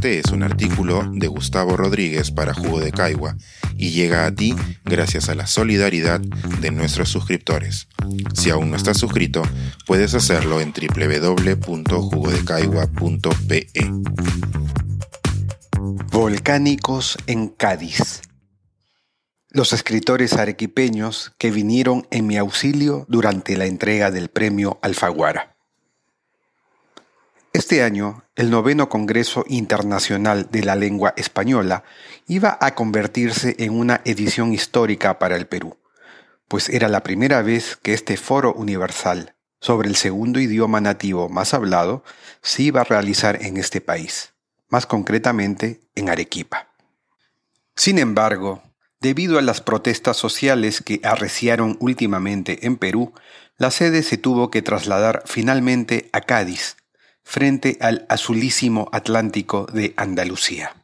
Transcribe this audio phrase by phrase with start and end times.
[0.00, 3.36] Este es un artículo de Gustavo Rodríguez para Jugo de Caigua
[3.76, 7.86] y llega a ti gracias a la solidaridad de nuestros suscriptores.
[8.32, 9.42] Si aún no estás suscrito,
[9.86, 13.66] puedes hacerlo en www.jugodecaigua.pe.
[16.10, 18.22] Volcánicos en Cádiz.
[19.50, 25.58] Los escritores arequipeños que vinieron en mi auxilio durante la entrega del premio Alfaguara.
[27.52, 31.84] Este año, el noveno Congreso Internacional de la Lengua Española
[32.26, 35.76] iba a convertirse en una edición histórica para el Perú,
[36.48, 41.52] pues era la primera vez que este foro universal sobre el segundo idioma nativo más
[41.52, 42.02] hablado
[42.40, 44.32] se iba a realizar en este país,
[44.70, 46.70] más concretamente en Arequipa.
[47.76, 48.62] Sin embargo,
[49.02, 53.12] debido a las protestas sociales que arreciaron últimamente en Perú,
[53.58, 56.78] la sede se tuvo que trasladar finalmente a Cádiz,
[57.30, 60.74] frente al azulísimo Atlántico de Andalucía.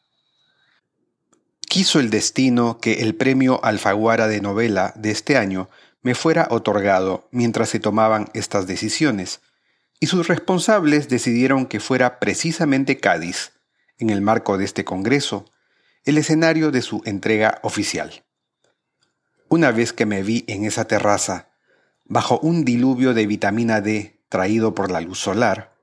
[1.69, 5.69] Quiso el destino que el premio Alfaguara de novela de este año
[6.03, 9.41] me fuera otorgado mientras se tomaban estas decisiones,
[9.99, 13.51] y sus responsables decidieron que fuera precisamente Cádiz,
[13.99, 15.47] en el marco de este Congreso,
[16.05, 18.25] el escenario de su entrega oficial.
[19.49, 21.49] Una vez que me vi en esa terraza,
[22.05, 25.76] bajo un diluvio de vitamina D traído por la luz solar,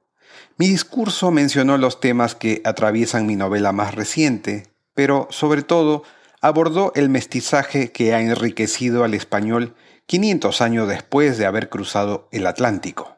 [0.58, 6.04] mi discurso mencionó los temas que atraviesan mi novela más reciente, pero sobre todo
[6.42, 12.46] abordó el mestizaje que ha enriquecido al español 500 años después de haber cruzado el
[12.48, 13.18] Atlántico.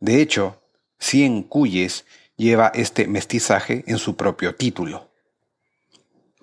[0.00, 0.62] De hecho,
[0.98, 2.04] Cien Cuyes
[2.36, 5.10] lleva este mestizaje en su propio título.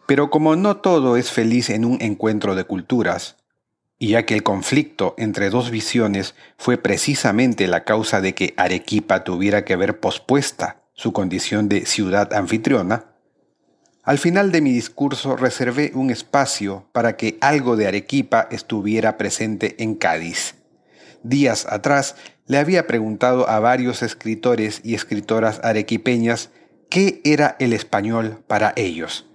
[0.06, 3.38] Pero como no todo es feliz en un encuentro de culturas,
[4.02, 9.24] y ya que el conflicto entre dos visiones fue precisamente la causa de que Arequipa
[9.24, 13.14] tuviera que ver pospuesta su condición de ciudad anfitriona,
[14.02, 19.76] al final de mi discurso reservé un espacio para que algo de Arequipa estuviera presente
[19.84, 20.56] en Cádiz.
[21.22, 22.16] Días atrás
[22.48, 26.50] le había preguntado a varios escritores y escritoras arequipeñas
[26.90, 29.28] qué era el español para ellos.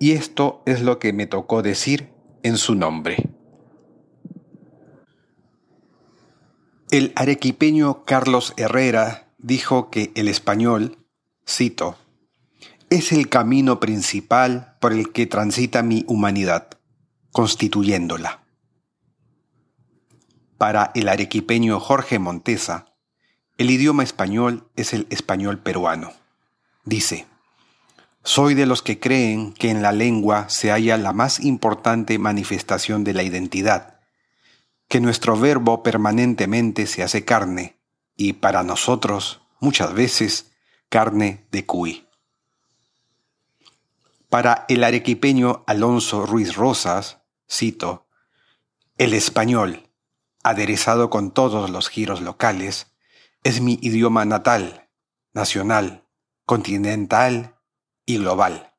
[0.00, 2.08] Y esto es lo que me tocó decir
[2.42, 3.30] en su nombre.
[6.92, 10.98] El arequipeño Carlos Herrera dijo que el español,
[11.48, 11.96] cito,
[12.90, 16.68] es el camino principal por el que transita mi humanidad,
[17.30, 18.42] constituyéndola.
[20.58, 22.92] Para el arequipeño Jorge Montesa,
[23.56, 26.12] el idioma español es el español peruano.
[26.84, 27.24] Dice,
[28.22, 33.02] soy de los que creen que en la lengua se halla la más importante manifestación
[33.02, 33.91] de la identidad
[34.92, 37.80] que nuestro verbo permanentemente se hace carne
[38.14, 40.52] y para nosotros, muchas veces,
[40.90, 42.06] carne de cuy.
[44.28, 48.06] Para el arequipeño Alonso Ruiz Rosas, cito,
[48.98, 49.88] el español,
[50.42, 52.92] aderezado con todos los giros locales,
[53.44, 54.90] es mi idioma natal,
[55.32, 56.06] nacional,
[56.44, 57.56] continental
[58.04, 58.74] y global.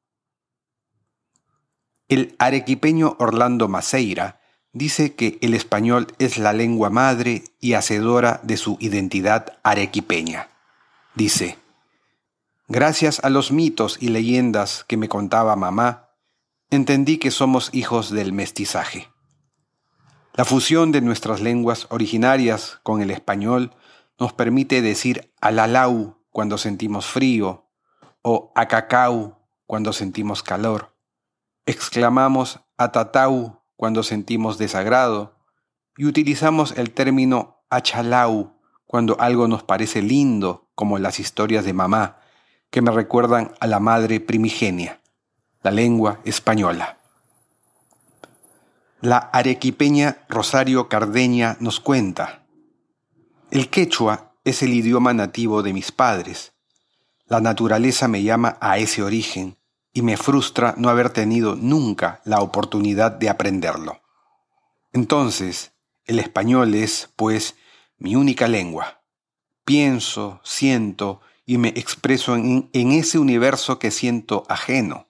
[2.07, 4.42] El arequipeño Orlando Maceira
[4.73, 10.49] dice que el español es la lengua madre y hacedora de su identidad arequipeña.
[11.15, 11.57] Dice,
[12.67, 16.09] gracias a los mitos y leyendas que me contaba mamá,
[16.71, 19.07] entendí que somos hijos del mestizaje.
[20.33, 23.75] La fusión de nuestras lenguas originarias con el español
[24.19, 27.69] nos permite decir alalau cuando sentimos frío
[28.23, 30.95] o acacau cuando sentimos calor.
[31.67, 35.35] Exclamamos atatau cuando sentimos desagrado
[35.97, 38.53] y utilizamos el término achalau
[38.85, 42.15] cuando algo nos parece lindo, como las historias de mamá,
[42.69, 45.01] que me recuerdan a la madre primigenia,
[45.63, 46.97] la lengua española.
[49.01, 52.45] La arequipeña Rosario Cardeña nos cuenta,
[53.51, 56.53] el quechua es el idioma nativo de mis padres.
[57.25, 59.57] La naturaleza me llama a ese origen
[59.93, 64.01] y me frustra no haber tenido nunca la oportunidad de aprenderlo.
[64.91, 65.71] Entonces,
[66.05, 67.55] el español es, pues,
[67.97, 69.01] mi única lengua.
[69.63, 75.07] Pienso, siento y me expreso en, ese universo que siento ajeno.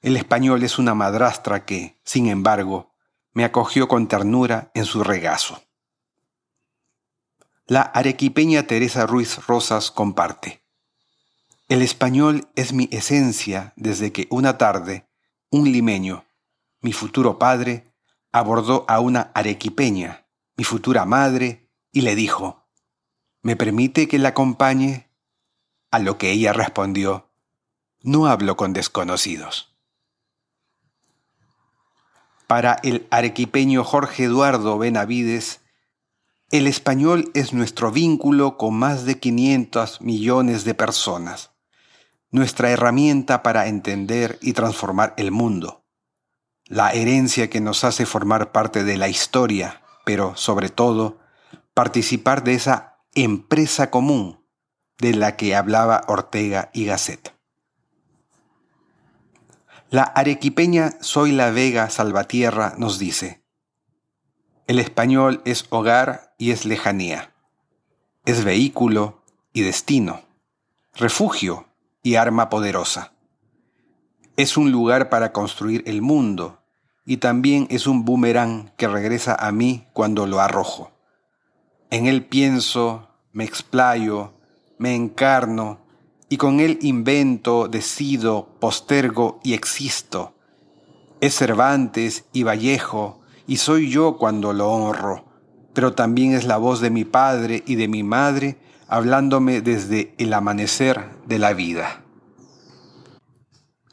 [0.00, 2.92] El español es una madrastra que, sin embargo,
[3.32, 5.62] me acogió con ternura en su regazo.
[7.66, 10.63] La arequipeña Teresa Ruiz Rosas comparte.
[11.66, 15.08] El español es mi esencia desde que una tarde
[15.50, 16.26] un limeño,
[16.82, 17.94] mi futuro padre,
[18.32, 20.26] abordó a una arequipeña,
[20.56, 22.66] mi futura madre, y le dijo,
[23.40, 25.08] ¿me permite que la acompañe?
[25.90, 27.30] A lo que ella respondió,
[28.02, 29.74] no hablo con desconocidos.
[32.46, 35.62] Para el arequipeño Jorge Eduardo Benavides,
[36.50, 41.53] el español es nuestro vínculo con más de 500 millones de personas,
[42.34, 45.84] nuestra herramienta para entender y transformar el mundo,
[46.64, 51.20] la herencia que nos hace formar parte de la historia, pero sobre todo
[51.74, 54.44] participar de esa empresa común
[54.98, 57.36] de la que hablaba Ortega y Gasset.
[59.90, 63.44] La arequipeña Soy la Vega Salvatierra nos dice,
[64.66, 67.32] el español es hogar y es lejanía,
[68.24, 69.22] es vehículo
[69.52, 70.22] y destino,
[70.94, 71.68] refugio
[72.04, 73.14] y arma poderosa.
[74.36, 76.60] Es un lugar para construir el mundo
[77.06, 80.92] y también es un boomerang que regresa a mí cuando lo arrojo.
[81.90, 84.34] En él pienso, me explayo,
[84.78, 85.80] me encarno
[86.28, 90.34] y con él invento, decido, postergo y existo.
[91.20, 95.24] Es Cervantes y Vallejo y soy yo cuando lo honro,
[95.72, 98.58] pero también es la voz de mi padre y de mi madre
[98.88, 102.02] hablándome desde el amanecer de la vida.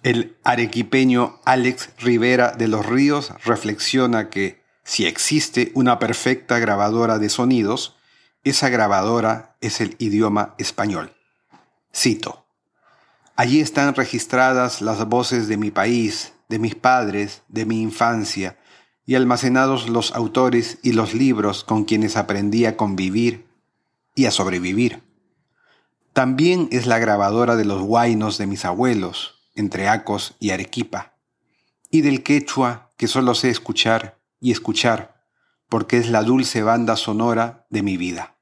[0.03, 7.29] El arequipeño Alex Rivera de los Ríos reflexiona que si existe una perfecta grabadora de
[7.29, 7.97] sonidos,
[8.43, 11.13] esa grabadora es el idioma español.
[11.93, 12.41] Cito,
[13.41, 18.59] Allí están registradas las voces de mi país, de mis padres, de mi infancia,
[19.05, 23.47] y almacenados los autores y los libros con quienes aprendí a convivir
[24.21, 25.01] y a sobrevivir.
[26.13, 31.15] También es la grabadora de los guainos de mis abuelos, entre Acos y Arequipa,
[31.89, 35.25] y del quechua que solo sé escuchar y escuchar,
[35.69, 38.35] porque es la dulce banda sonora de mi vida.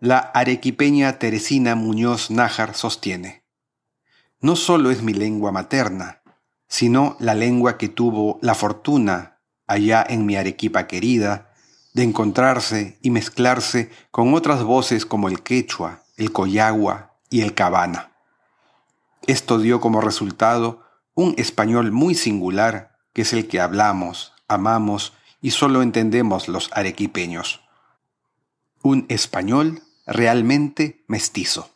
[0.00, 3.44] La arequipeña Teresina Muñoz Nájar sostiene,
[4.40, 6.22] no solo es mi lengua materna,
[6.66, 9.38] sino la lengua que tuvo la fortuna,
[9.68, 11.47] allá en mi Arequipa querida,
[11.98, 18.12] de encontrarse y mezclarse con otras voces como el quechua, el coyagua y el cabana.
[19.26, 20.84] Esto dio como resultado
[21.14, 27.62] un español muy singular, que es el que hablamos, amamos y solo entendemos los arequipeños.
[28.80, 31.68] Un español realmente mestizo.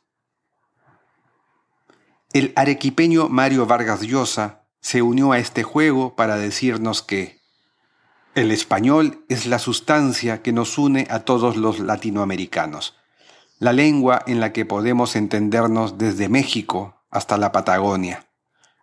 [2.32, 7.41] El arequipeño Mario Vargas Llosa se unió a este juego para decirnos que
[8.34, 12.96] el español es la sustancia que nos une a todos los latinoamericanos,
[13.58, 18.26] la lengua en la que podemos entendernos desde México hasta la Patagonia,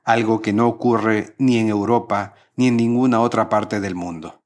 [0.04, 4.44] algo que no ocurre ni en Europa ni en ninguna otra parte del mundo.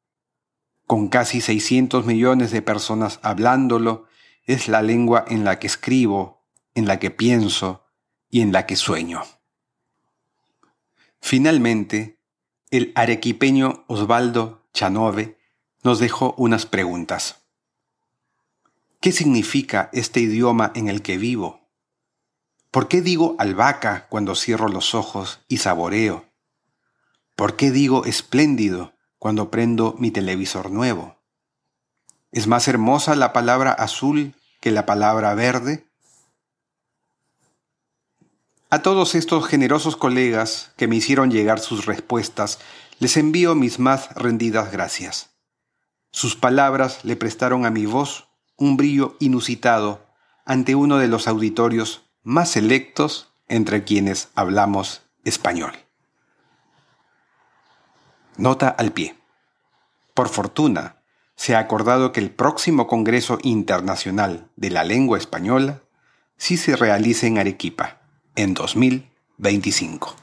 [0.87, 4.05] Con casi 600 millones de personas hablándolo,
[4.45, 6.45] es la lengua en la que escribo,
[6.75, 7.85] en la que pienso
[8.29, 9.23] y en la que sueño.
[11.19, 12.19] Finalmente,
[12.71, 15.37] el arequipeño Osvaldo Chanove
[15.83, 17.41] nos dejó unas preguntas.
[18.99, 21.61] ¿Qué significa este idioma en el que vivo?
[22.71, 26.25] ¿Por qué digo albahaca cuando cierro los ojos y saboreo?
[27.35, 31.17] ¿Por qué digo espléndido cuando prendo mi televisor nuevo?
[32.31, 35.85] ¿Es más hermosa la palabra azul que la palabra verde?
[38.71, 42.57] A todos estos generosos colegas que me hicieron llegar sus respuestas,
[42.99, 45.31] les envío mis más rendidas gracias.
[46.11, 50.05] Sus palabras le prestaron a mi voz un brillo inusitado
[50.45, 55.73] ante uno de los auditorios más selectos entre quienes hablamos español.
[58.37, 59.15] Nota al pie.
[60.13, 60.97] Por fortuna,
[61.35, 65.81] se ha acordado que el próximo Congreso Internacional de la Lengua Española
[66.37, 68.01] sí se realice en Arequipa
[68.35, 70.22] en 2025.